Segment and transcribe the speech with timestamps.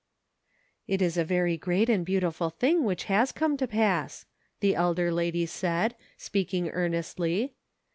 [0.87, 4.25] "It is a very great and beautiful thing which has come to pass,"
[4.59, 7.53] the elder lady said, speaking earnestly.